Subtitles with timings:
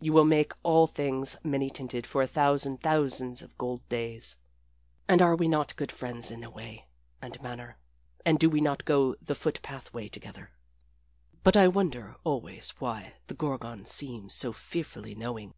[0.00, 4.38] You will make all things many tinted for a thousand thousands of gold days.
[5.06, 6.86] And are we not good friends in way
[7.20, 7.76] and manner?
[8.24, 10.52] And do we not go the foot pathway together?
[11.42, 15.52] But I wonder always why the gorgon seems so fearfully knowing.